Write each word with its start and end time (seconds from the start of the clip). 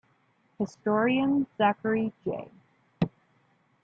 Historian 0.57 1.45
Zachary 1.59 2.11
J. 2.25 2.49